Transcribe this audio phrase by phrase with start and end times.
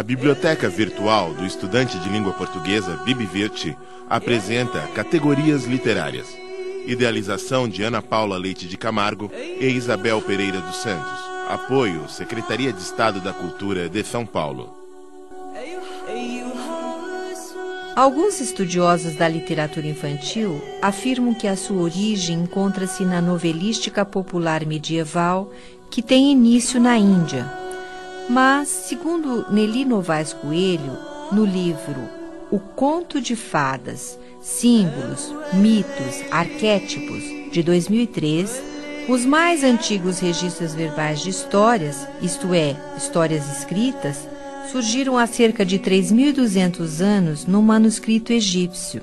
[0.00, 3.76] A biblioteca virtual do estudante de língua portuguesa Bibivirte
[4.08, 6.26] apresenta categorias literárias.
[6.86, 11.20] Idealização de Ana Paula Leite de Camargo e Isabel Pereira dos Santos.
[11.50, 14.72] Apoio Secretaria de Estado da Cultura de São Paulo.
[17.94, 25.52] Alguns estudiosos da literatura infantil afirmam que a sua origem encontra-se na novelística popular medieval
[25.90, 27.60] que tem início na Índia.
[28.30, 30.96] Mas, segundo Nelly Novaes Coelho,
[31.32, 32.08] no livro
[32.48, 38.62] O Conto de Fadas, Símbolos, Mitos, Arquétipos, de 2003,
[39.08, 44.28] os mais antigos registros verbais de histórias, isto é, histórias escritas,
[44.70, 49.02] surgiram há cerca de 3.200 anos no manuscrito egípcio.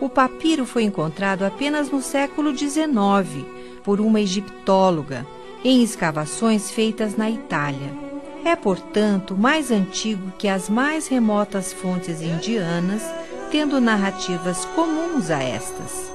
[0.00, 3.44] O papiro foi encontrado apenas no século XIX
[3.84, 5.26] por uma egiptóloga
[5.62, 8.05] em escavações feitas na Itália.
[8.46, 13.02] É, portanto, mais antigo que as mais remotas fontes indianas,
[13.50, 16.12] tendo narrativas comuns a estas.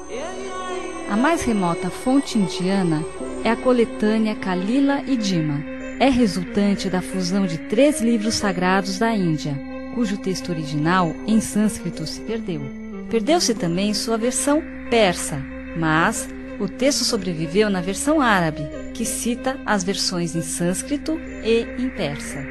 [1.09, 3.03] A mais remota fonte indiana
[3.43, 5.61] é a coletânea Kalila e Dima.
[5.99, 9.53] É resultante da fusão de três livros sagrados da Índia,
[9.93, 12.61] cujo texto original, em sânscrito, se perdeu.
[13.09, 15.37] Perdeu-se também sua versão persa,
[15.75, 16.29] mas
[16.61, 18.65] o texto sobreviveu na versão árabe,
[19.01, 22.45] que cita as versões em sânscrito e em persa.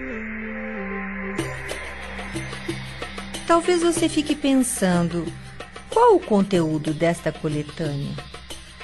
[3.47, 5.33] Talvez você fique pensando:
[5.89, 8.17] qual o conteúdo desta coletânea?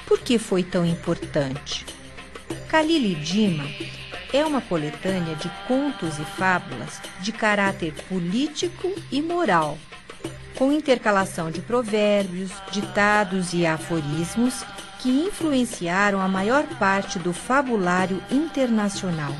[0.05, 1.85] Por que foi tão importante?
[2.69, 3.65] Khalil Dima
[4.31, 9.77] é uma coletânea de contos e fábulas de caráter político e moral,
[10.55, 14.63] com intercalação de provérbios, ditados e aforismos
[14.99, 19.33] que influenciaram a maior parte do fabulário internacional.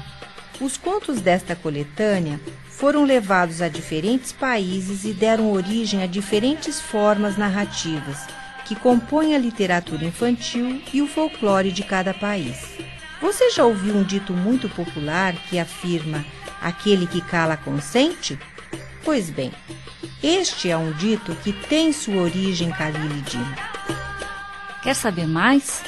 [0.60, 2.40] Os contos desta coletânea
[2.70, 8.26] foram levados a diferentes países e deram origem a diferentes formas narrativas
[8.66, 12.78] que compõem a literatura infantil e o folclore de cada país.
[13.22, 16.26] Você já ouviu um dito muito popular que afirma:
[16.62, 18.38] aquele que cala consente?
[19.04, 19.52] Pois bem,
[20.22, 23.77] este é um dito que tem sua origem Khalil Dima.
[24.88, 25.84] Quer saber mais?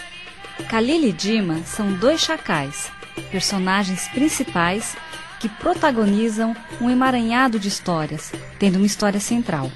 [0.68, 2.92] Khalil e Dima são dois chacais,
[3.32, 4.94] personagens principais
[5.40, 8.30] que protagonizam um emaranhado de histórias,
[8.60, 9.72] tendo uma história central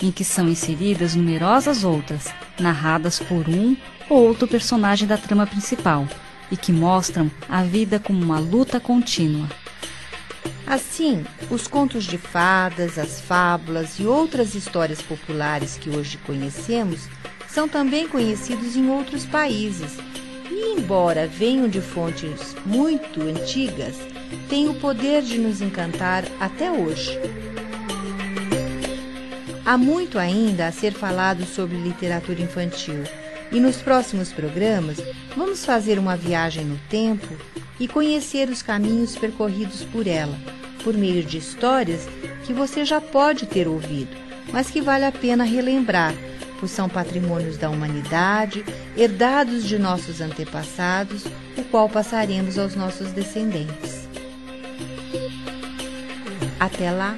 [0.00, 3.76] em que são inseridas numerosas outras, narradas por um
[4.08, 6.06] ou outro personagem da trama principal,
[6.48, 9.48] e que mostram a vida como uma luta contínua.
[10.64, 17.08] Assim, os contos de fadas, as fábulas e outras histórias populares que hoje conhecemos
[17.52, 19.98] são também conhecidos em outros países.
[20.50, 23.96] E, embora venham de fontes muito antigas,
[24.48, 27.18] têm o poder de nos encantar até hoje.
[29.64, 33.04] Há muito ainda a ser falado sobre literatura infantil
[33.52, 34.98] e nos próximos programas
[35.36, 37.28] vamos fazer uma viagem no tempo
[37.78, 40.36] e conhecer os caminhos percorridos por ela,
[40.82, 42.08] por meio de histórias
[42.44, 44.16] que você já pode ter ouvido,
[44.52, 46.14] mas que vale a pena relembrar,
[46.68, 48.64] são patrimônios da humanidade,
[48.96, 51.24] herdados de nossos antepassados,
[51.56, 54.08] o qual passaremos aos nossos descendentes.
[56.58, 57.16] Até lá!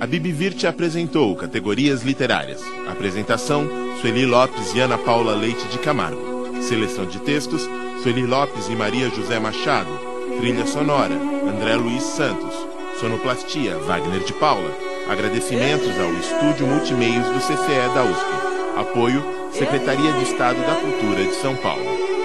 [0.00, 2.62] A Bibivirte apresentou categorias literárias.
[2.88, 3.68] Apresentação:
[4.00, 6.62] Sueli Lopes e Ana Paula Leite de Camargo.
[6.62, 7.68] Seleção de textos:
[8.02, 9.90] Sueli Lopes e Maria José Machado.
[10.38, 12.54] Trilha sonora: André Luiz Santos.
[13.00, 14.72] Sonoplastia: Wagner de Paula.
[15.08, 18.57] Agradecimentos ao Estúdio Multimeios do CCE da USP.
[18.78, 22.17] Apoio: Secretaria de Estado da Cultura de São Paulo.